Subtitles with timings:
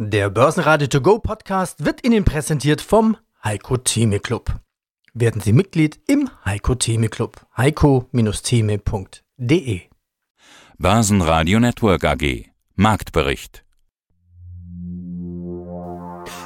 [0.00, 4.60] Der Börsenradio To Go Podcast wird Ihnen präsentiert vom Heiko Theme Club.
[5.12, 7.44] Werden Sie Mitglied im Heiko Theme Club.
[7.56, 9.80] heiko-theme.de
[10.78, 12.44] Börsenradio Network AG
[12.76, 13.64] Marktbericht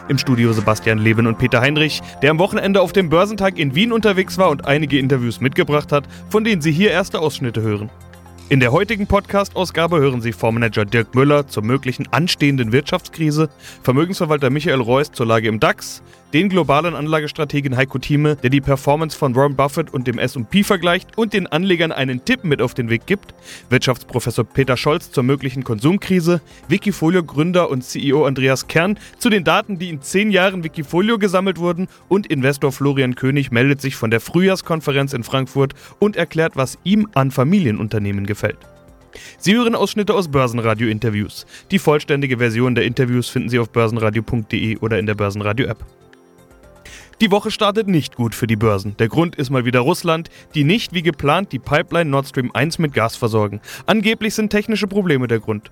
[0.08, 3.92] Im Studio Sebastian Leben und Peter Heinrich, der am Wochenende auf dem Börsentag in Wien
[3.92, 7.90] unterwegs war und einige Interviews mitgebracht hat, von denen Sie hier erste Ausschnitte hören.
[8.48, 13.48] In der heutigen Podcast-Ausgabe hören Sie Fondsmanager Dirk Müller zur möglichen anstehenden Wirtschaftskrise,
[13.82, 19.16] Vermögensverwalter Michael Reuss zur Lage im DAX, den globalen Anlagestrategen Heiko Thieme, der die Performance
[19.16, 22.88] von Warren Buffett und dem S&P vergleicht und den Anlegern einen Tipp mit auf den
[22.88, 23.34] Weg gibt,
[23.68, 29.90] Wirtschaftsprofessor Peter Scholz zur möglichen Konsumkrise, Wikifolio-Gründer und CEO Andreas Kern zu den Daten, die
[29.90, 35.12] in zehn Jahren Wikifolio gesammelt wurden und Investor Florian König meldet sich von der Frühjahrskonferenz
[35.12, 38.58] in Frankfurt und erklärt, was ihm an Familienunternehmen gefällt.
[39.38, 41.44] Sie hören Ausschnitte aus Börsenradio-Interviews.
[41.70, 45.84] Die vollständige Version der Interviews finden Sie auf börsenradio.de oder in der Börsenradio-App.
[47.22, 48.96] Die Woche startet nicht gut für die Börsen.
[48.96, 52.80] Der Grund ist mal wieder Russland, die nicht wie geplant die Pipeline Nord Stream 1
[52.80, 53.60] mit Gas versorgen.
[53.86, 55.70] Angeblich sind technische Probleme der Grund.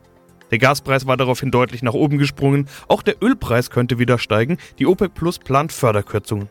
[0.53, 4.87] Der Gaspreis war daraufhin deutlich nach oben gesprungen, auch der Ölpreis könnte wieder steigen, die
[4.87, 6.49] OPEC Plus plant Förderkürzungen.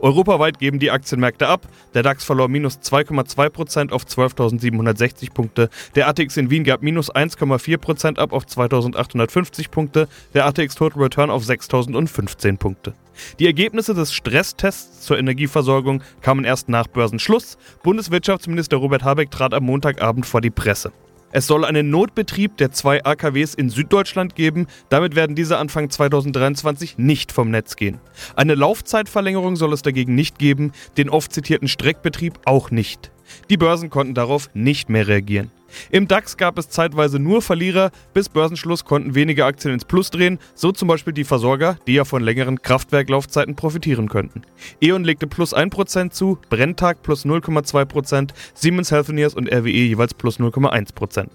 [0.00, 1.66] Europaweit geben die Aktienmärkte ab.
[1.94, 5.70] Der DAX verlor minus 2,2% auf 12.760 Punkte.
[5.94, 10.08] Der ATX in Wien gab minus 1,4% ab auf 2.850 Punkte.
[10.34, 12.92] Der ATX Total Return auf 6.015 Punkte.
[13.38, 17.56] Die Ergebnisse des Stresstests zur Energieversorgung kamen erst nach Börsenschluss.
[17.82, 20.92] Bundeswirtschaftsminister Robert Habeck trat am Montagabend vor die Presse.
[21.34, 24.66] Es soll einen Notbetrieb der zwei AKWs in Süddeutschland geben.
[24.90, 28.00] Damit werden diese Anfang 2023 nicht vom Netz gehen.
[28.36, 33.12] Eine Laufzeitverlängerung soll es dagegen nicht geben, den oft zitierten Streckbetrieb auch nicht.
[33.48, 35.50] Die Börsen konnten darauf nicht mehr reagieren.
[35.90, 40.38] Im DAX gab es zeitweise nur Verlierer, bis Börsenschluss konnten wenige Aktien ins Plus drehen,
[40.54, 44.42] so zum Beispiel die Versorger, die ja von längeren Kraftwerklaufzeiten profitieren könnten.
[44.80, 51.28] E.ON legte plus 1% zu, Brenntag plus 0,2%, Siemens Healthineers und RWE jeweils plus 0,1%.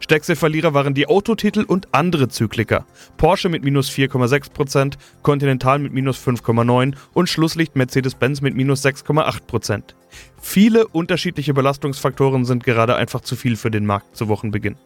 [0.00, 2.86] Stärkste Verlierer waren die Autotitel und andere Zykliker.
[3.16, 9.82] Porsche mit minus 4,6%, Continental mit minus 5,9% und Schlusslicht Mercedes-Benz mit minus 6,8%.
[10.40, 14.76] Viele unterschiedliche Belastungsfaktoren sind gerade einfach zu viel für den Markt zu Wochenbeginn.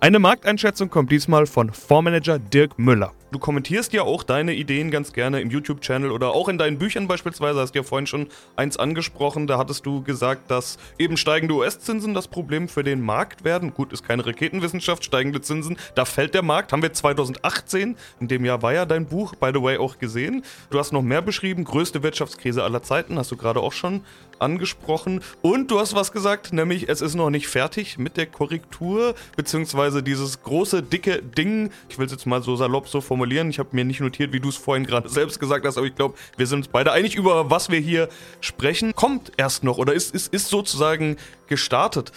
[0.00, 3.12] Eine Markteinschätzung kommt diesmal von Fondsmanager Dirk Müller.
[3.32, 7.08] Du kommentierst ja auch deine Ideen ganz gerne im YouTube-Channel oder auch in deinen Büchern
[7.08, 7.60] beispielsweise.
[7.60, 9.46] Hast du ja vorhin schon eins angesprochen.
[9.46, 13.72] Da hattest du gesagt, dass eben steigende US-Zinsen das Problem für den Markt werden.
[13.72, 15.78] Gut, ist keine Raketenwissenschaft, steigende Zinsen.
[15.94, 16.72] Da fällt der Markt.
[16.72, 20.44] Haben wir 2018, in dem Jahr war ja dein Buch, by the way, auch gesehen.
[20.68, 21.64] Du hast noch mehr beschrieben.
[21.64, 24.02] Größte Wirtschaftskrise aller Zeiten, hast du gerade auch schon
[24.40, 25.22] angesprochen.
[25.40, 29.61] Und du hast was gesagt, nämlich es ist noch nicht fertig mit der Korrektur, beziehungsweise
[30.02, 31.70] dieses große, dicke Ding.
[31.88, 33.50] Ich will es jetzt mal so salopp so formulieren.
[33.50, 35.94] Ich habe mir nicht notiert, wie du es vorhin gerade selbst gesagt hast, aber ich
[35.94, 38.08] glaube, wir sind uns beide einig über, was wir hier
[38.40, 38.94] sprechen.
[38.94, 42.12] Kommt erst noch oder ist, ist, ist sozusagen gestartet.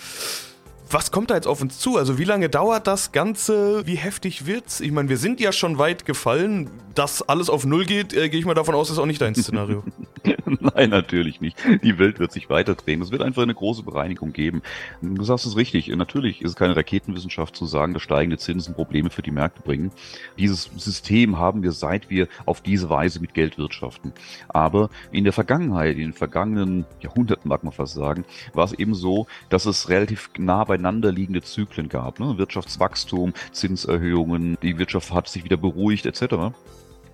[0.89, 1.97] Was kommt da jetzt auf uns zu?
[1.97, 3.85] Also wie lange dauert das Ganze?
[3.87, 4.81] Wie heftig wird's?
[4.81, 6.69] Ich meine, wir sind ja schon weit gefallen.
[6.93, 9.35] Dass alles auf Null geht, äh, gehe ich mal davon aus, ist auch nicht dein
[9.35, 9.83] Szenario.
[10.45, 11.57] Nein, natürlich nicht.
[11.83, 13.01] Die Welt wird sich weiter drehen.
[13.01, 14.61] Es wird einfach eine große Bereinigung geben.
[15.01, 15.89] Du sagst es richtig.
[15.89, 19.91] Natürlich ist es keine Raketenwissenschaft zu sagen, dass steigende Zinsen Probleme für die Märkte bringen.
[20.37, 24.13] Dieses System haben wir, seit wir auf diese Weise mit Geld wirtschaften.
[24.47, 28.95] Aber in der Vergangenheit, in den vergangenen Jahrhunderten, mag man fast sagen, war es eben
[28.95, 32.19] so, dass es relativ nah beieinander liegende Zyklen gab.
[32.19, 32.37] Ne?
[32.37, 36.53] Wirtschaftswachstum, Zinserhöhungen, die Wirtschaft hat sich wieder beruhigt, etc.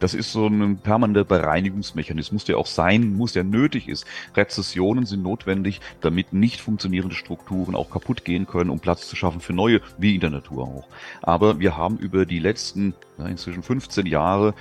[0.01, 4.05] Das ist so ein permanenter Bereinigungsmechanismus, der auch sein muss, der nötig ist.
[4.35, 9.41] Rezessionen sind notwendig, damit nicht funktionierende Strukturen auch kaputt gehen können, um Platz zu schaffen
[9.41, 10.88] für neue, wie in der Natur auch.
[11.22, 14.55] Aber wir haben über die letzten ja, inzwischen 15 Jahre,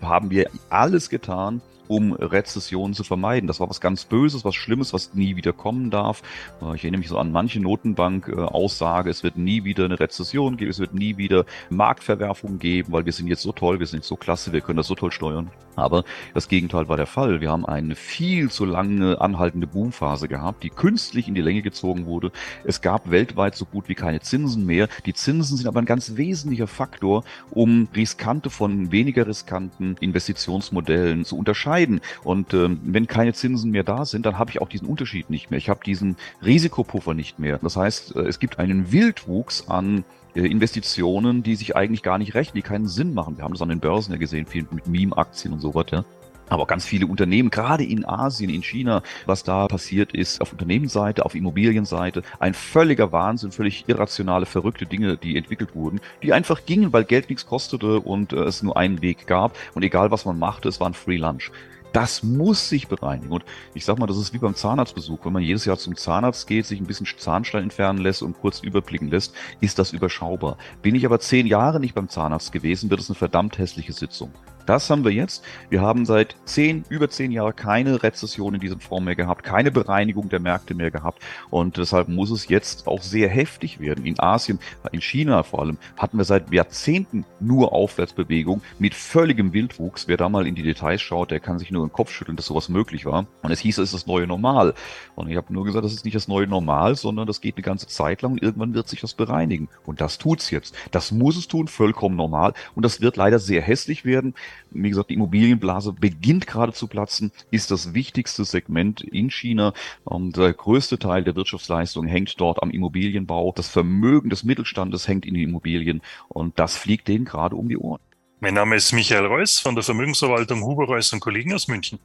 [0.00, 3.46] haben wir alles getan, um Rezessionen zu vermeiden.
[3.46, 6.22] Das war was ganz Böses, was Schlimmes, was nie wieder kommen darf.
[6.62, 10.70] Äh, ich erinnere mich so an manche Notenbank-Aussage, es wird nie wieder eine Rezession geben,
[10.70, 14.16] es wird nie wieder Marktverwerfungen geben, weil wir sind jetzt so toll, wir sind so
[14.16, 15.50] klasse, wir können das so toll steuern.
[15.76, 17.42] Aber das Gegenteil war der Fall.
[17.42, 22.06] Wir haben eine viel zu lange anhaltende Boomphase gehabt, die künstlich in die Länge gezogen
[22.06, 22.32] wurde.
[22.64, 24.88] Es gab weltweit so gut wie keine Zinsen mehr.
[25.04, 31.36] Die Zinsen sind aber ein ganz wesentlicher Faktor, um riskante von weniger riskanten Investitionsmodellen zu
[31.36, 32.00] unterscheiden unterscheiden.
[32.24, 35.50] Und ähm, wenn keine Zinsen mehr da sind, dann habe ich auch diesen Unterschied nicht
[35.50, 35.58] mehr.
[35.58, 37.58] Ich habe diesen Risikopuffer nicht mehr.
[37.58, 42.34] Das heißt, äh, es gibt einen Wildwuchs an äh, Investitionen, die sich eigentlich gar nicht
[42.34, 43.36] rechnen, die keinen Sinn machen.
[43.36, 46.04] Wir haben das an den Börsen ja gesehen, viel mit Meme-Aktien und so weiter.
[46.48, 51.24] Aber ganz viele Unternehmen, gerade in Asien, in China, was da passiert ist, auf Unternehmensseite,
[51.24, 56.92] auf Immobilienseite, ein völliger Wahnsinn, völlig irrationale, verrückte Dinge, die entwickelt wurden, die einfach gingen,
[56.92, 59.56] weil Geld nichts kostete und äh, es nur einen Weg gab.
[59.74, 61.50] Und egal was man machte, es war ein Free Lunch.
[61.92, 63.32] Das muss sich bereinigen.
[63.32, 65.24] Und ich sag mal, das ist wie beim Zahnarztbesuch.
[65.24, 68.60] Wenn man jedes Jahr zum Zahnarzt geht, sich ein bisschen Zahnstein entfernen lässt und kurz
[68.60, 70.58] überblicken lässt, ist das überschaubar.
[70.82, 74.30] Bin ich aber zehn Jahre nicht beim Zahnarzt gewesen, wird es eine verdammt hässliche Sitzung.
[74.66, 75.44] Das haben wir jetzt.
[75.70, 79.70] Wir haben seit zehn, über zehn Jahren keine Rezession in diesem Form mehr gehabt, keine
[79.70, 81.22] Bereinigung der Märkte mehr gehabt.
[81.50, 84.04] Und deshalb muss es jetzt auch sehr heftig werden.
[84.04, 84.58] In Asien,
[84.90, 90.08] in China vor allem, hatten wir seit Jahrzehnten nur Aufwärtsbewegung mit völligem Wildwuchs.
[90.08, 92.46] Wer da mal in die Details schaut, der kann sich nur den Kopf schütteln, dass
[92.46, 93.26] sowas möglich war.
[93.42, 94.74] Und es hieß, es ist das neue Normal.
[95.14, 97.62] Und ich habe nur gesagt, das ist nicht das neue Normal, sondern das geht eine
[97.62, 99.68] ganze Zeit lang und irgendwann wird sich das bereinigen.
[99.84, 100.74] Und das tut's jetzt.
[100.90, 102.52] Das muss es tun, vollkommen normal.
[102.74, 104.34] Und das wird leider sehr hässlich werden
[104.70, 109.72] wie gesagt, die Immobilienblase beginnt gerade zu platzen, ist das wichtigste Segment in China.
[110.04, 113.52] Und der größte Teil der Wirtschaftsleistung hängt dort am Immobilienbau.
[113.54, 117.78] Das Vermögen des Mittelstandes hängt in den Immobilien und das fliegt denen gerade um die
[117.78, 118.00] Ohren.
[118.40, 121.98] Mein Name ist Michael Reuss von der Vermögensverwaltung Huber Reuss und Kollegen aus München.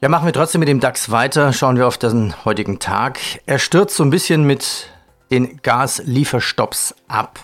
[0.00, 1.52] Ja, machen wir trotzdem mit dem DAX weiter.
[1.52, 3.20] Schauen wir auf den heutigen Tag.
[3.46, 4.88] Er stürzt so ein bisschen mit
[5.30, 7.40] den Gaslieferstopps ab.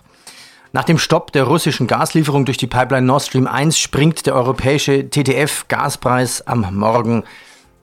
[0.72, 5.08] Nach dem Stopp der russischen Gaslieferung durch die Pipeline Nord Stream 1 springt der europäische
[5.08, 7.24] TTF-Gaspreis am Morgen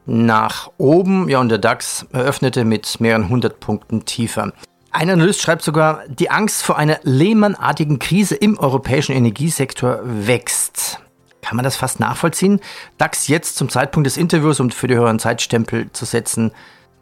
[0.06, 1.28] nach oben.
[1.28, 4.54] Ja, und der DAX eröffnete mit mehreren hundert Punkten tiefer.
[4.92, 11.00] Ein Analyst schreibt sogar, die Angst vor einer Lehman-artigen Krise im europäischen Energiesektor wächst.
[11.42, 12.60] Kann man das fast nachvollziehen?
[13.00, 16.52] DAX jetzt zum Zeitpunkt des Interviews, um für die höheren Zeitstempel zu setzen,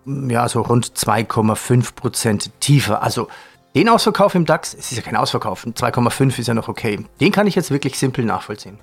[0.06, 3.04] ja, so rund 2,5 Prozent tiefer.
[3.04, 3.28] Also
[3.76, 7.04] den Ausverkauf im DAX, es ist ja kein Ausverkauf, 2,5 ist ja noch okay.
[7.20, 8.80] Den kann ich jetzt wirklich simpel nachvollziehen.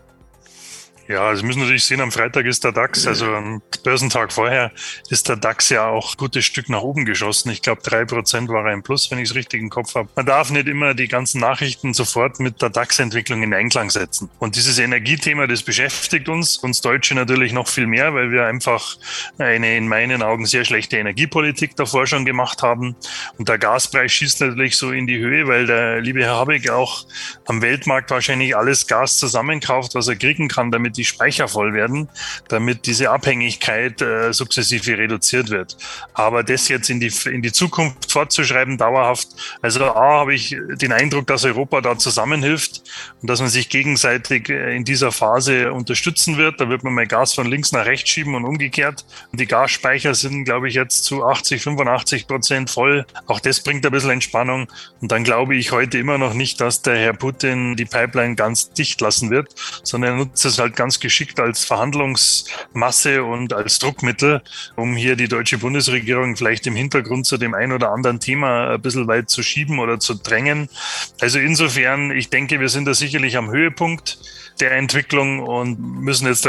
[1.10, 4.70] Ja, also müssen natürlich sehen, am Freitag ist der DAX, also am Börsentag vorher,
[5.08, 7.50] ist der DAX ja auch ein gutes Stück nach oben geschossen.
[7.50, 10.08] Ich glaube, drei Prozent war im Plus, wenn ich es richtig im Kopf habe.
[10.14, 14.30] Man darf nicht immer die ganzen Nachrichten sofort mit der DAX-Entwicklung in Einklang setzen.
[14.38, 18.96] Und dieses Energiethema, das beschäftigt uns, uns Deutsche natürlich noch viel mehr, weil wir einfach
[19.36, 22.94] eine in meinen Augen sehr schlechte Energiepolitik davor schon gemacht haben.
[23.36, 27.04] Und der Gaspreis schießt natürlich so in die Höhe, weil der liebe Herr Habeck auch
[27.46, 32.08] am Weltmarkt wahrscheinlich alles Gas zusammenkauft, was er kriegen kann, damit die Speicher voll werden,
[32.48, 35.76] damit diese Abhängigkeit äh, sukzessive reduziert wird.
[36.12, 39.28] Aber das jetzt in die, in die Zukunft fortzuschreiben, dauerhaft,
[39.62, 42.82] also A, habe ich den Eindruck, dass Europa da zusammenhilft
[43.22, 46.60] und dass man sich gegenseitig äh, in dieser Phase unterstützen wird.
[46.60, 49.06] Da wird man mal Gas von links nach rechts schieben und umgekehrt.
[49.32, 53.06] Und die Gasspeicher sind, glaube ich, jetzt zu 80, 85 Prozent voll.
[53.26, 54.68] Auch das bringt ein bisschen Entspannung.
[55.00, 58.70] Und dann glaube ich heute immer noch nicht, dass der Herr Putin die Pipeline ganz
[58.72, 63.78] dicht lassen wird, sondern er nutzt es halt ganz ganz geschickt als Verhandlungsmasse und als
[63.78, 64.42] Druckmittel,
[64.74, 68.82] um hier die deutsche Bundesregierung vielleicht im Hintergrund zu dem ein oder anderen Thema ein
[68.82, 70.68] bisschen weit zu schieben oder zu drängen.
[71.20, 74.18] Also insofern, ich denke, wir sind da sicherlich am Höhepunkt
[74.58, 76.48] der Entwicklung und müssen jetzt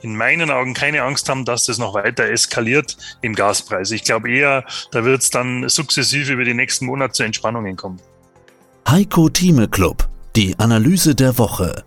[0.00, 3.90] in meinen Augen keine Angst haben, dass das noch weiter eskaliert im Gaspreis.
[3.90, 8.00] Ich glaube eher, da wird es dann sukzessive über die nächsten Monate zu Entspannungen kommen.
[8.88, 11.84] Heiko Thieme Club, die Analyse der Woche.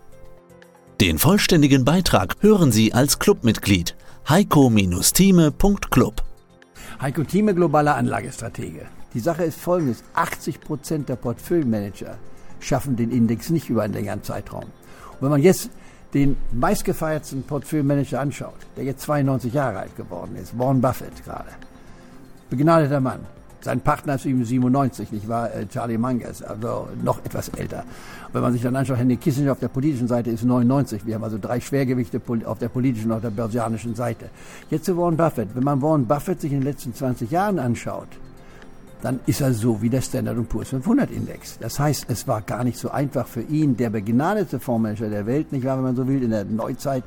[1.00, 3.94] Den vollständigen Beitrag hören Sie als Clubmitglied
[4.30, 6.22] heiko-thieme.club.
[7.02, 8.86] Heiko Thieme, globaler Anlagestratege.
[9.12, 10.02] Die Sache ist folgendes.
[10.14, 12.16] 80 Prozent der Portfolio-Manager
[12.60, 14.64] schaffen den Index nicht über einen längeren Zeitraum.
[14.64, 15.68] Und wenn man jetzt
[16.14, 21.50] den meistgefeiertsten Portfolio-Manager anschaut, der jetzt 92 Jahre alt geworden ist, Warren Buffett gerade,
[22.48, 23.20] begnadeter Mann,
[23.66, 25.52] sein Partner ist ihm 97, nicht wahr?
[25.52, 27.82] Äh, Charlie Mangas, also noch etwas älter.
[28.32, 31.04] wenn man sich dann anschaut, Henry Kissinger auf der politischen Seite ist 99.
[31.04, 34.26] Wir haben also drei Schwergewichte auf der politischen und auf der börsianischen Seite.
[34.70, 35.48] Jetzt zu Warren Buffett.
[35.54, 38.08] Wenn man Warren Buffett sich in den letzten 20 Jahren anschaut,
[39.06, 41.58] dann ist er so wie der Standard Poor's 500 Index.
[41.60, 45.52] Das heißt, es war gar nicht so einfach für ihn, der begnadete Fondsmanager der Welt,
[45.52, 47.04] nicht wahr, wenn man so will, in der Neuzeit,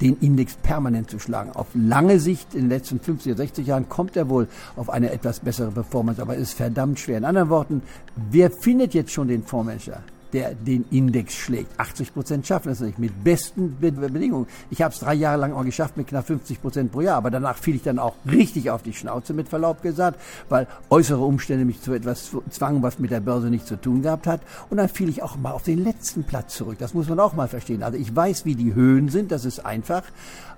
[0.00, 1.52] den Index permanent zu schlagen.
[1.52, 5.12] Auf lange Sicht, in den letzten 50 oder 60 Jahren, kommt er wohl auf eine
[5.12, 7.18] etwas bessere Performance, aber es ist verdammt schwer.
[7.18, 7.82] In anderen Worten,
[8.30, 10.00] wer findet jetzt schon den Fondsmanager?
[10.32, 11.78] Der den Index schlägt.
[11.78, 14.46] 80 Prozent schaffen es nicht mit besten Bedingungen.
[14.70, 17.30] Ich habe es drei Jahre lang auch geschafft mit knapp 50 Prozent pro Jahr, aber
[17.30, 21.64] danach fiel ich dann auch richtig auf die Schnauze mit Verlaub gesagt, weil äußere Umstände
[21.64, 24.40] mich zu etwas zwangen, was mit der Börse nichts zu tun gehabt hat.
[24.70, 26.78] Und dann fiel ich auch mal auf den letzten Platz zurück.
[26.78, 27.82] Das muss man auch mal verstehen.
[27.82, 30.04] Also ich weiß, wie die Höhen sind, das ist einfach.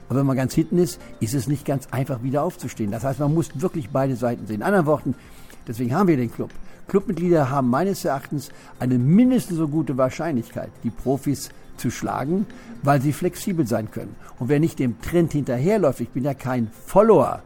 [0.08, 2.90] Aber wenn man ganz hinten ist, ist es nicht ganz einfach wieder aufzustehen.
[2.90, 4.56] Das heißt, man muss wirklich beide Seiten sehen.
[4.56, 5.14] In anderen Worten,
[5.66, 6.50] deswegen haben wir den Club.
[6.88, 12.47] Clubmitglieder haben meines Erachtens eine mindestens so gute Wahrscheinlichkeit, die Profis zu schlagen,
[12.83, 14.14] weil sie flexibel sein können.
[14.38, 17.42] Und wer nicht dem Trend hinterherläuft, ich bin ja kein Follower,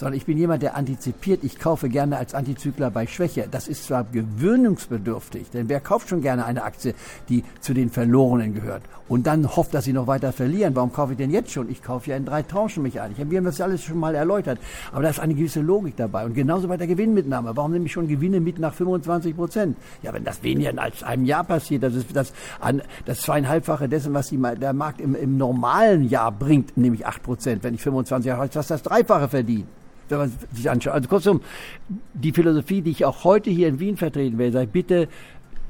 [0.00, 1.44] sondern ich bin jemand, der antizipiert.
[1.44, 3.46] Ich kaufe gerne als Antizykler bei Schwäche.
[3.50, 6.94] Das ist zwar gewöhnungsbedürftig, denn wer kauft schon gerne eine Aktie,
[7.28, 10.74] die zu den Verlorenen gehört und dann hofft, dass sie noch weiter verlieren?
[10.74, 11.68] Warum kaufe ich denn jetzt schon?
[11.68, 13.14] Ich kaufe ja in drei Tranchen mich ein.
[13.14, 14.58] Wir haben das alles schon mal erläutert.
[14.90, 16.24] Aber da ist eine gewisse Logik dabei.
[16.24, 17.54] Und genauso bei der Gewinnmitnahme.
[17.54, 19.76] Warum nehme ich schon Gewinne mit nach 25 Prozent?
[20.02, 24.14] Ja, wenn das weniger als einem Jahr passiert, das ist das, an, das zweieinhalbfache dessen,
[24.14, 27.64] was die, der Markt im, im normalen Jahr bringt, nämlich 8 Prozent.
[27.64, 29.66] Wenn ich 25 Jahre habe, das das Dreifache verdient
[30.10, 30.94] wenn man sich anschaut.
[30.94, 31.40] Also kurzum,
[32.14, 35.08] die Philosophie, die ich auch heute hier in Wien vertreten will, sei bitte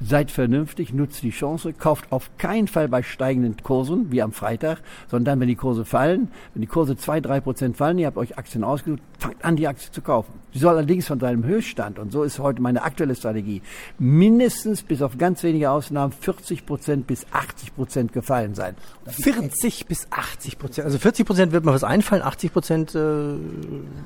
[0.03, 4.79] Seid vernünftig, nutzt die Chance, kauft auf keinen Fall bei steigenden Kursen, wie am Freitag,
[5.09, 8.17] sondern dann, wenn die Kurse fallen, wenn die Kurse zwei, drei Prozent fallen, ihr habt
[8.17, 10.33] euch Aktien ausgesucht, fangt an, die Aktie zu kaufen.
[10.53, 13.61] Sie soll allerdings von seinem Höchststand, und so ist heute meine aktuelle Strategie,
[13.99, 18.75] mindestens bis auf ganz wenige Ausnahmen 40 Prozent bis 80 Prozent gefallen sein.
[19.05, 20.85] 40 bis 80 Prozent.
[20.85, 23.35] Also 40 Prozent wird mir was einfallen, 80 Prozent äh,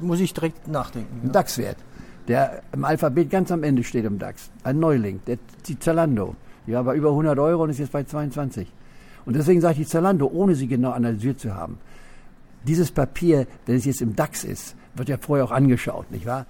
[0.02, 1.28] muss ich direkt nachdenken.
[1.28, 1.32] Ja.
[1.32, 1.78] DAX-Wert
[2.28, 4.50] der im Alphabet ganz am Ende steht im DAX.
[4.64, 6.36] Ein Neuling, der, die Zalando.
[6.68, 8.68] Die war bei über 100 Euro und ist jetzt bei 22.
[9.26, 11.78] Und deswegen sage ich die Zalando, ohne sie genau analysiert zu haben.
[12.66, 16.46] Dieses Papier, wenn es jetzt im DAX ist, wird ja vorher auch angeschaut, nicht wahr?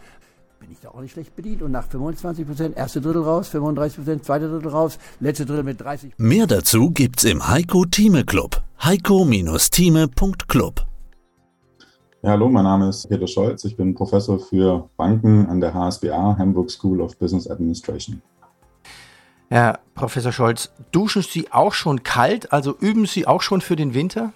[0.59, 3.97] Bin ich da auch nicht schlecht bedient und nach 25 Prozent, erste Drittel raus, 35
[3.97, 6.13] Prozent, zweite Drittel raus, letzte Drittel mit 30.
[6.17, 8.61] Mehr dazu gibt's im Heiko Thieme Club.
[8.81, 10.94] heiko-thieme.club
[12.25, 13.65] ja, hallo, mein Name ist Peter Scholz.
[13.65, 18.19] Ich bin Professor für Banken an der HSBA, Hamburg School of Business Administration.
[19.49, 22.51] Herr Professor Scholz, duschen Sie auch schon kalt?
[22.51, 24.33] Also üben Sie auch schon für den Winter?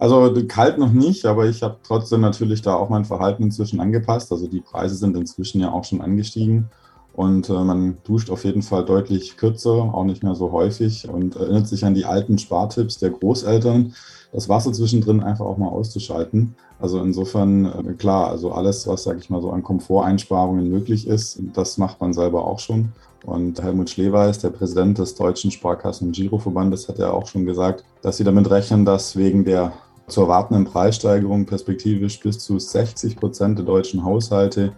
[0.00, 4.32] Also kalt noch nicht, aber ich habe trotzdem natürlich da auch mein Verhalten inzwischen angepasst.
[4.32, 6.68] Also die Preise sind inzwischen ja auch schon angestiegen
[7.14, 11.36] und äh, man duscht auf jeden Fall deutlich kürzer, auch nicht mehr so häufig und
[11.36, 13.94] erinnert sich an die alten Spartipps der Großeltern
[14.32, 16.56] das Wasser zwischendrin einfach auch mal auszuschalten.
[16.80, 21.40] Also insofern, äh, klar, also alles, was, sage ich mal, so an Komforteinsparungen möglich ist,
[21.54, 22.92] das macht man selber auch schon.
[23.24, 27.84] Und Helmut Schleweis, der Präsident des Deutschen Sparkassen- und Giroverbandes, hat ja auch schon gesagt,
[28.02, 29.72] dass sie damit rechnen, dass wegen der
[30.08, 34.72] zu erwartenden Preissteigerung perspektivisch bis zu 60 Prozent der deutschen Haushalte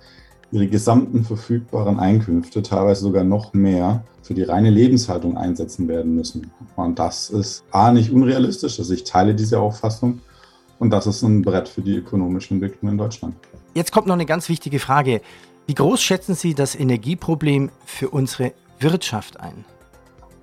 [0.53, 6.51] ihre gesamten verfügbaren Einkünfte, teilweise sogar noch mehr, für die reine Lebenshaltung einsetzen werden müssen.
[6.75, 10.21] Und das ist A nicht unrealistisch, also ich teile diese Auffassung.
[10.79, 13.35] Und das ist ein Brett für die ökonomische Entwicklung in Deutschland.
[13.75, 15.21] Jetzt kommt noch eine ganz wichtige Frage.
[15.67, 19.65] Wie groß schätzen Sie das Energieproblem für unsere Wirtschaft ein?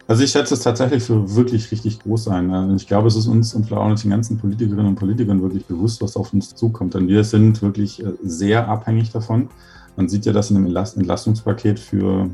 [0.08, 2.76] Also ich schätze es tatsächlich für wirklich richtig groß ein.
[2.76, 5.66] Ich glaube, es ist uns und vielleicht auch nicht den ganzen Politikerinnen und Politikern wirklich
[5.66, 6.94] bewusst, was auf uns zukommt.
[6.94, 9.50] Denn wir sind wirklich äh, sehr abhängig davon.
[9.96, 12.30] Man sieht ja, dass in dem Entlastungspaket für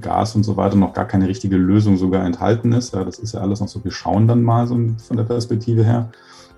[0.00, 2.94] Gas und so weiter noch gar keine richtige Lösung sogar enthalten ist.
[2.94, 4.74] Ja, das ist ja alles noch so, wir schauen dann mal so
[5.06, 6.10] von der Perspektive her.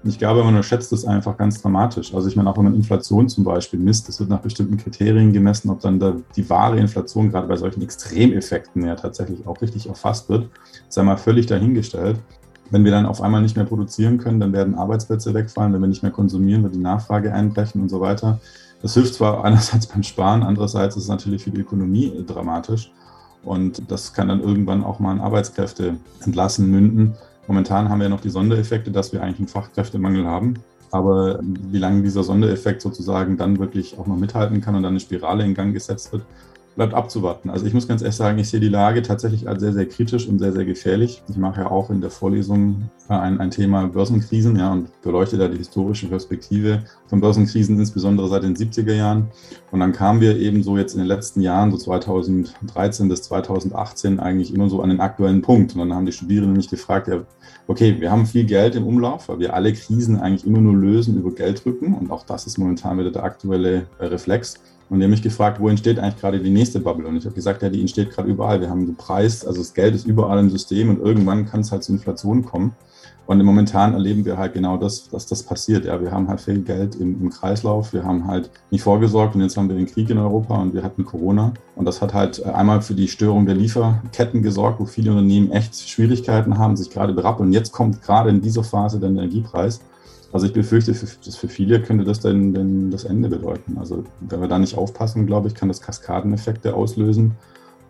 [0.04, 2.14] Ich glaube, man unterschätzt es einfach ganz dramatisch.
[2.14, 5.32] Also ich meine, auch wenn man Inflation zum Beispiel misst, das wird nach bestimmten Kriterien
[5.32, 9.88] gemessen, ob dann da die wahre Inflation gerade bei solchen Extremeffekten ja tatsächlich auch richtig
[9.88, 10.48] erfasst wird,
[10.88, 12.16] sei mal völlig dahingestellt.
[12.70, 15.72] Wenn wir dann auf einmal nicht mehr produzieren können, dann werden Arbeitsplätze wegfallen.
[15.72, 18.40] Wenn wir nicht mehr konsumieren, wird die Nachfrage einbrechen und so weiter.
[18.82, 22.92] Das hilft zwar einerseits beim Sparen, andererseits ist es natürlich für die Ökonomie dramatisch.
[23.44, 27.14] Und das kann dann irgendwann auch mal in Arbeitskräfte entlassen münden.
[27.46, 30.54] Momentan haben wir noch die Sondereffekte, dass wir eigentlich einen Fachkräftemangel haben.
[30.90, 35.00] Aber wie lange dieser Sondereffekt sozusagen dann wirklich auch noch mithalten kann und dann eine
[35.00, 36.22] Spirale in Gang gesetzt wird,
[36.78, 37.50] bleibt abzuwarten.
[37.50, 40.28] Also ich muss ganz ehrlich sagen, ich sehe die Lage tatsächlich als sehr, sehr kritisch
[40.28, 41.24] und sehr, sehr gefährlich.
[41.28, 45.48] Ich mache ja auch in der Vorlesung ein, ein Thema Börsenkrisen ja, und beleuchte da
[45.48, 49.26] die historische Perspektive von Börsenkrisen, insbesondere seit den 70er Jahren.
[49.72, 54.20] Und dann kamen wir eben so jetzt in den letzten Jahren, so 2013 bis 2018,
[54.20, 55.74] eigentlich immer so an den aktuellen Punkt.
[55.74, 57.24] Und dann haben die Studierenden mich gefragt, ja,
[57.66, 61.16] okay, wir haben viel Geld im Umlauf, weil wir alle Krisen eigentlich immer nur lösen
[61.16, 61.94] über Gelddrücken.
[61.94, 64.60] Und auch das ist momentan wieder der aktuelle Reflex.
[64.90, 67.06] Und die haben mich gefragt, wo entsteht eigentlich gerade die nächste Bubble?
[67.06, 68.60] Und ich habe gesagt, ja, die entsteht gerade überall.
[68.60, 71.72] Wir haben den Preis, also das Geld ist überall im System und irgendwann kann es
[71.72, 72.74] halt zu Inflation kommen.
[73.28, 75.84] Und momentan erleben wir halt genau das, dass das passiert.
[75.84, 79.42] Ja, wir haben halt viel Geld im, im, Kreislauf, wir haben halt nicht vorgesorgt und
[79.42, 81.52] jetzt haben wir den Krieg in Europa und wir hatten Corona.
[81.76, 85.78] Und das hat halt einmal für die Störung der Lieferketten gesorgt, wo viele Unternehmen echt
[85.78, 87.48] Schwierigkeiten haben, sich gerade berappeln.
[87.48, 89.82] Und jetzt kommt gerade in dieser Phase der Energiepreis.
[90.32, 93.78] Also ich befürchte, dass für viele könnte das dann, dann das Ende bedeuten.
[93.78, 97.36] Also wenn wir da nicht aufpassen, glaube ich, kann das Kaskadeneffekte auslösen.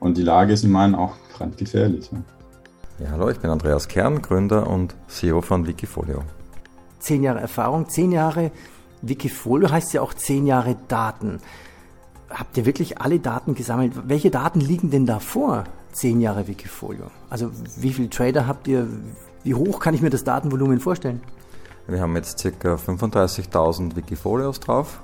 [0.00, 2.10] Und die Lage ist in meinen auch brandgefährlich.
[2.12, 3.06] Ja.
[3.06, 6.22] ja, hallo, ich bin Andreas Kern, Gründer und CEO von Wikifolio.
[7.00, 8.52] Zehn Jahre Erfahrung, zehn Jahre
[9.02, 11.38] Wikifolio heißt ja auch zehn Jahre Daten.
[12.30, 13.92] Habt ihr wirklich alle Daten gesammelt?
[14.06, 15.64] Welche Daten liegen denn da vor?
[15.92, 17.10] zehn Jahre Wikifolio.
[17.28, 18.86] Also wie viele Trader habt ihr?
[19.44, 21.20] Wie hoch kann ich mir das Datenvolumen vorstellen?
[21.90, 22.74] Wir haben jetzt ca.
[22.74, 25.00] 35.000 Wikifolios drauf.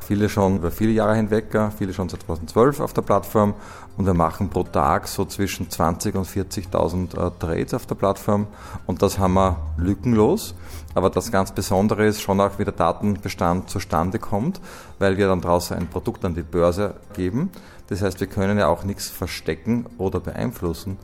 [0.00, 3.54] Viele schon über viele Jahre hinweg, viele schon seit 2012 auf der Plattform
[3.96, 8.46] und wir machen pro Tag so zwischen 20.000 und 40.000 äh, Trades auf der Plattform
[8.86, 10.54] und das haben wir lückenlos.
[10.94, 14.60] Aber das ganz Besondere ist schon auch, wie der Datenbestand zustande kommt,
[15.00, 17.50] weil wir dann draußen ein Produkt an die Börse geben.
[17.88, 20.98] Das heißt, wir können ja auch nichts verstecken oder beeinflussen.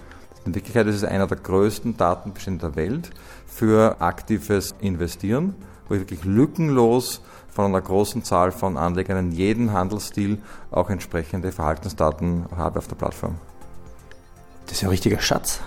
[0.47, 3.11] In Wirklichkeit ist es einer der größten Datenbestände der Welt
[3.47, 5.55] für aktives Investieren,
[5.89, 10.39] wo ich wirklich lückenlos von einer großen Zahl von Anlegern in jedem Handelsstil
[10.71, 13.37] auch entsprechende Verhaltensdaten habe auf der Plattform.
[14.67, 15.61] Das ist ja ein richtiger Schatz.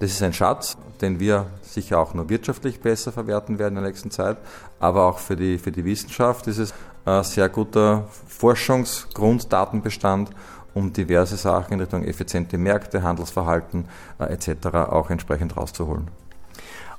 [0.00, 3.90] Das ist ein Schatz, den wir sicher auch nur wirtschaftlich besser verwerten werden in der
[3.90, 4.36] nächsten Zeit,
[4.80, 10.30] aber auch für die, für die Wissenschaft ist es ein sehr guter Forschungsgrunddatenbestand,
[10.74, 13.86] um diverse Sachen in Richtung effiziente Märkte, Handelsverhalten
[14.18, 14.66] äh, etc.
[14.90, 16.08] auch entsprechend rauszuholen.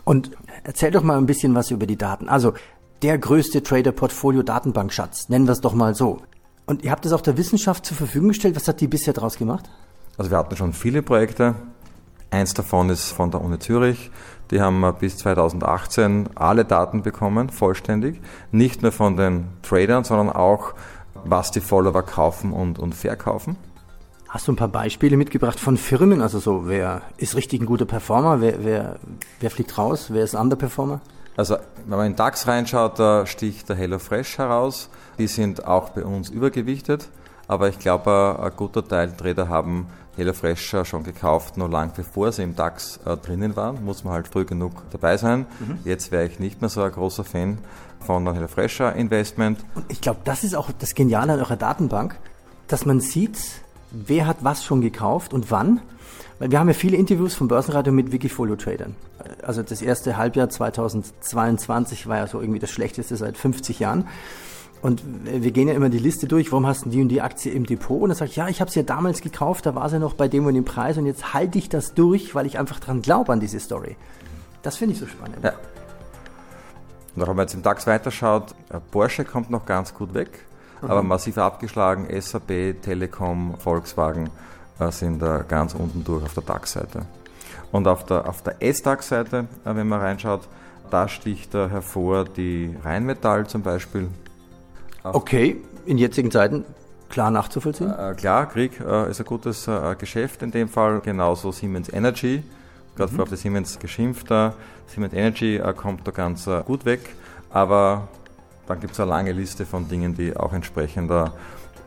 [0.04, 0.32] Und
[0.64, 2.30] erzähl doch mal ein bisschen was über die Daten.
[2.30, 2.54] Also
[3.02, 6.22] der größte Trader-Portfolio-Datenbankschatz, nennen wir es doch mal so.
[6.66, 8.56] Und ihr habt es auch der Wissenschaft zur Verfügung gestellt.
[8.56, 9.70] Was hat die bisher daraus gemacht?
[10.18, 11.56] Also wir hatten schon viele Projekte.
[12.32, 14.12] Eins davon ist von der Uni Zürich.
[14.52, 18.22] Die haben bis 2018 alle Daten bekommen, vollständig.
[18.52, 20.74] Nicht nur von den Tradern, sondern auch,
[21.26, 23.58] was die Follower kaufen und, und verkaufen.
[24.30, 26.22] Hast du ein paar Beispiele mitgebracht von Firmen?
[26.22, 28.42] Also so, wer ist richtig ein guter Performer?
[28.42, 29.00] Wer, wer,
[29.40, 30.08] wer fliegt raus?
[30.10, 31.02] Wer ist ein Underperformer?
[31.38, 34.90] Also wenn man in DAX reinschaut, da sticht der HelloFresh heraus.
[35.18, 37.10] Die sind auch bei uns übergewichtet.
[37.48, 39.88] Aber ich glaube, ein guter Teil Trader haben
[40.18, 43.84] HelloFresh schon gekauft, noch lang bevor sie im DAX äh, drinnen waren.
[43.84, 45.46] Muss man halt früh genug dabei sein.
[45.60, 45.80] Mhm.
[45.84, 47.58] Jetzt wäre ich nicht mehr so ein großer Fan
[48.00, 49.60] von einem HelloFresh Investment.
[49.76, 52.16] Und ich glaube, das ist auch das Geniale an eurer Datenbank,
[52.68, 53.38] dass man sieht,
[53.92, 55.82] wer hat was schon gekauft und wann.
[56.40, 58.96] Weil wir haben ja viele Interviews vom Börsenradio mit Wikifolio-Tradern.
[59.42, 64.08] Also das erste Halbjahr 2022 war ja so irgendwie das schlechteste seit 50 Jahren.
[64.82, 67.52] Und wir gehen ja immer die Liste durch, warum hast du die und die Aktie
[67.52, 68.02] im Depot?
[68.02, 70.28] Und er sagt, ja, ich habe sie ja damals gekauft, da war sie noch bei
[70.28, 73.34] dem und dem Preis und jetzt halte ich das durch, weil ich einfach dran glaube
[73.34, 73.96] an diese Story.
[74.62, 75.44] Das finde ich so spannend.
[75.44, 75.54] Ja.
[77.16, 80.40] Und auch wenn man jetzt im DAX weiterschaut, äh, Porsche kommt noch ganz gut weg,
[80.82, 80.92] mhm.
[80.92, 84.30] aber massiv abgeschlagen, SAP, Telekom, Volkswagen
[84.80, 87.06] äh, sind da ganz unten durch auf der DAX-Seite.
[87.72, 90.48] Und auf der, auf der S-DAX-Seite, äh, wenn man reinschaut,
[90.92, 94.08] da sticht hervor die Rheinmetall zum Beispiel.
[95.14, 96.66] Okay, in jetzigen Zeiten
[97.10, 97.92] klar nachzuvollziehen?
[97.92, 102.44] Äh, klar, Krieg äh, ist ein gutes äh, Geschäft in dem Fall, genauso Siemens Energy.
[102.96, 103.16] Gerade mhm.
[103.16, 104.28] vorher auf die Siemens geschimpft.
[104.88, 107.02] Siemens Energy äh, kommt da ganz äh, gut weg,
[107.50, 108.08] aber
[108.68, 111.34] dann gibt es eine lange Liste von Dingen, die auch entsprechender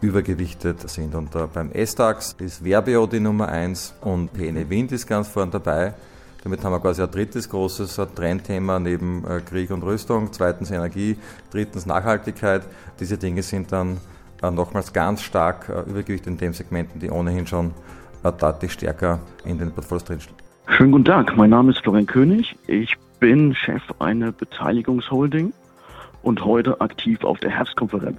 [0.00, 1.14] übergewichtet sind.
[1.14, 5.50] Und äh, beim S-DAX ist Verbio die Nummer 1 und PNE Wind ist ganz vorne
[5.50, 5.94] dabei.
[6.44, 11.16] Damit haben wir quasi ein drittes großes Trendthema neben äh, Krieg und Rüstung, zweitens Energie,
[11.51, 12.62] drittens Nachhaltigkeit.
[13.01, 13.98] Diese Dinge sind dann
[14.42, 17.72] äh, nochmals ganz stark äh, übergewichtet in den Segmenten, die ohnehin schon
[18.40, 20.37] deutlich stärker in den Portfolios drinstehen.
[20.66, 22.57] Schönen guten Tag, mein Name ist Florian König.
[22.66, 25.53] Ich bin Chef einer Beteiligungsholding
[26.22, 28.18] und heute aktiv auf der Herbstkonferenz.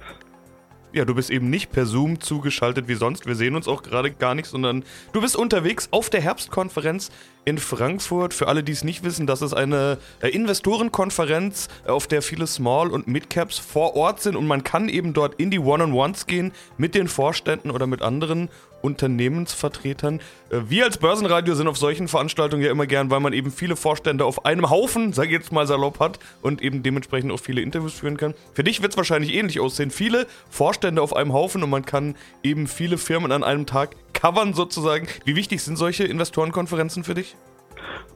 [0.92, 3.24] Ja, du bist eben nicht per Zoom zugeschaltet wie sonst.
[3.24, 7.10] Wir sehen uns auch gerade gar nicht, sondern du bist unterwegs auf der Herbstkonferenz
[7.44, 8.34] in Frankfurt.
[8.34, 12.48] Für alle, die es nicht wissen, das ist eine äh, Investorenkonferenz, äh, auf der viele
[12.48, 16.50] Small- und Midcaps vor Ort sind und man kann eben dort in die One-on-Ones gehen
[16.76, 18.48] mit den Vorständen oder mit anderen
[18.82, 20.20] Unternehmensvertretern.
[20.50, 23.76] Äh, wir als Börsenradio sind auf solchen Veranstaltungen ja immer gern, weil man eben viele
[23.76, 27.60] Vorstände auf einem Haufen, sag ich jetzt mal salopp, hat und eben dementsprechend auch viele
[27.60, 28.34] Interviews führen kann.
[28.54, 29.90] Für dich wird es wahrscheinlich ähnlich aussehen.
[29.90, 34.54] Viele Vorstände auf einem Haufen und man kann eben viele Firmen an einem Tag covern
[34.54, 35.06] sozusagen.
[35.24, 37.36] Wie wichtig sind solche Investorenkonferenzen für dich?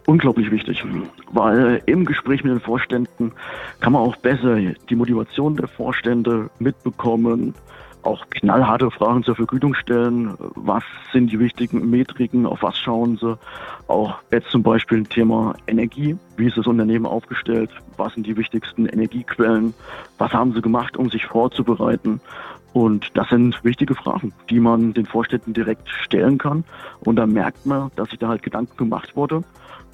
[0.07, 0.85] Unglaublich wichtig,
[1.33, 3.33] weil im Gespräch mit den Vorständen
[3.81, 4.57] kann man auch besser
[4.91, 7.55] die Motivation der Vorstände mitbekommen,
[8.05, 10.35] auch knallharte Fragen zur Vergütung stellen.
[10.55, 12.47] Was sind die wichtigen Metriken?
[12.47, 13.39] Auf was schauen sie?
[13.89, 16.17] Auch jetzt zum Beispiel ein Thema Energie.
[16.37, 17.71] Wie ist das Unternehmen aufgestellt?
[17.97, 19.75] Was sind die wichtigsten Energiequellen?
[20.19, 22.21] Was haben sie gemacht, um sich vorzubereiten?
[22.73, 26.65] Und das sind wichtige Fragen, die man den Vorständen direkt stellen kann.
[27.05, 29.45] Und da merkt man, dass sich da halt Gedanken gemacht wurde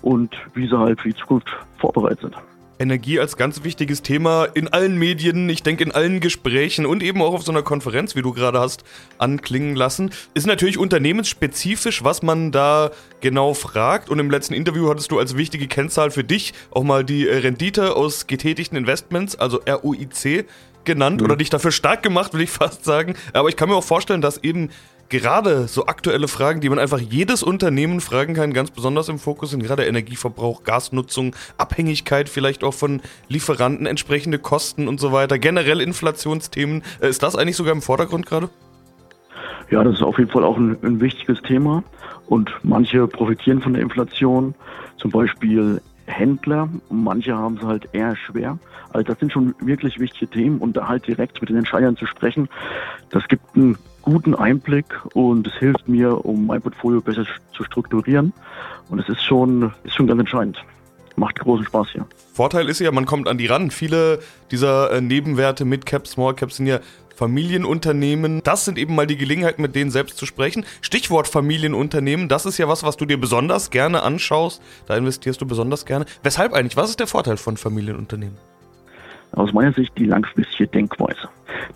[0.03, 2.37] und wie sie halt für die Zukunft vorbereitet sind.
[2.81, 7.21] Energie als ganz wichtiges Thema in allen Medien, ich denke in allen Gesprächen und eben
[7.21, 8.85] auch auf so einer Konferenz, wie du gerade hast,
[9.19, 10.11] anklingen lassen.
[10.33, 12.91] Ist natürlich unternehmensspezifisch, was man da
[13.21, 14.09] genau fragt.
[14.09, 17.95] Und im letzten Interview hattest du als wichtige Kennzahl für dich auch mal die Rendite
[17.95, 20.47] aus getätigten Investments, also ROIC,
[20.85, 21.27] genannt mhm.
[21.27, 23.15] oder dich dafür stark gemacht, will ich fast sagen.
[23.35, 24.71] Aber ich kann mir auch vorstellen, dass eben
[25.11, 29.51] gerade so aktuelle Fragen, die man einfach jedes Unternehmen fragen kann, ganz besonders im Fokus
[29.51, 35.81] sind gerade Energieverbrauch, Gasnutzung, Abhängigkeit vielleicht auch von Lieferanten, entsprechende Kosten und so weiter, generell
[35.81, 36.83] Inflationsthemen.
[37.01, 38.49] Äh, ist das eigentlich sogar im Vordergrund gerade?
[39.71, 41.83] Ja, das ist auf jeden Fall auch ein, ein wichtiges Thema
[42.29, 44.55] und manche profitieren von der Inflation,
[44.97, 48.59] zum Beispiel Händler, manche haben es halt eher schwer.
[48.93, 52.07] Also das sind schon wirklich wichtige Themen und da halt direkt mit den Entscheidern zu
[52.07, 52.49] sprechen,
[53.11, 53.79] das gibt einen
[54.11, 58.33] guten Einblick und es hilft mir, um mein Portfolio besser zu strukturieren.
[58.89, 60.59] Und es ist schon, ist schon ganz entscheidend.
[61.17, 62.07] Macht großen Spaß hier.
[62.33, 63.71] Vorteil ist ja, man kommt an die ran.
[63.71, 64.21] Viele
[64.51, 66.81] dieser äh, Nebenwerte, Mid Cap, Small Cap sind ja
[67.15, 68.41] Familienunternehmen.
[68.43, 70.65] Das sind eben mal die Gelegenheiten, mit denen selbst zu sprechen.
[70.81, 74.63] Stichwort Familienunternehmen, das ist ja was, was du dir besonders gerne anschaust.
[74.87, 76.07] Da investierst du besonders gerne.
[76.23, 76.79] Weshalb eigentlich?
[76.79, 78.39] Was ist der Vorteil von Familienunternehmen?
[79.33, 81.29] Aus meiner Sicht die langfristige Denkweise.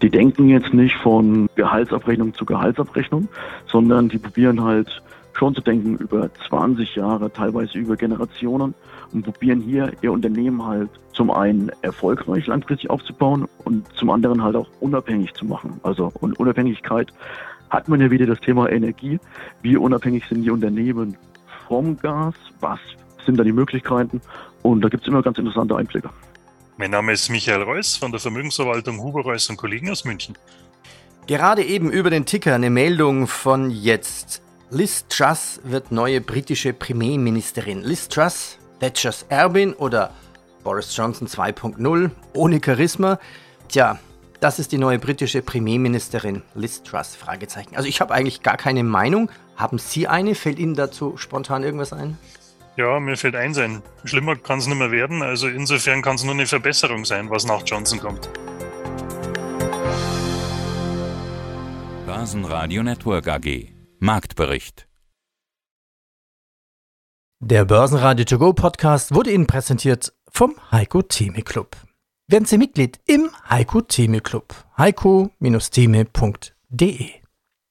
[0.03, 3.29] Die denken jetzt nicht von Gehaltsabrechnung zu Gehaltsabrechnung,
[3.67, 5.03] sondern die probieren halt
[5.35, 8.75] schon zu denken über 20 Jahre, teilweise über Generationen
[9.13, 14.57] und probieren hier ihr Unternehmen halt zum einen erfolgreich langfristig aufzubauen und zum anderen halt
[14.57, 15.81] auch unabhängig zu machen.
[15.83, 17.13] Also und Unabhängigkeit
[17.71, 19.19] hat man ja wieder das Thema Energie.
[19.63, 21.17] Wie unabhängig sind die Unternehmen
[21.67, 22.35] vom Gas?
[22.61, 22.79] Was
[23.25, 24.21] sind da die Möglichkeiten?
[24.63, 26.11] Und da gibt es immer ganz interessante Einblicke.
[26.77, 30.37] Mein Name ist Michael Reuss von der Vermögensverwaltung Huber Reuss und Kollegen aus München.
[31.29, 34.43] Gerade eben über den Ticker eine Meldung von jetzt.
[34.71, 37.83] Liz Truss wird neue britische Premierministerin.
[37.83, 40.11] Liz Truss, Thatchers Erbin oder
[40.65, 43.21] Boris Johnson 2.0 ohne Charisma.
[43.69, 44.01] Tja,
[44.41, 47.15] das ist die neue britische Premierministerin Liz Truss?
[47.15, 47.77] Fragezeichen.
[47.77, 49.31] Also ich habe eigentlich gar keine Meinung.
[49.55, 50.35] Haben Sie eine?
[50.35, 52.19] Fällt Ihnen dazu spontan irgendwas ein?
[52.77, 53.83] Ja, mir fällt eins ein.
[54.05, 55.23] Schlimmer kann es nicht mehr werden.
[55.23, 58.29] Also insofern kann es nur eine Verbesserung sein, was nach Johnson kommt.
[62.07, 63.69] Börsenradio Network AG.
[64.01, 64.89] Marktbericht.
[67.41, 71.77] Der Börsenradio To Go Podcast wurde Ihnen präsentiert vom Heiko Theme Club.
[72.27, 74.53] Werden Sie Mitglied im Heiko Theme Club.
[74.79, 77.24] heiko-theme.de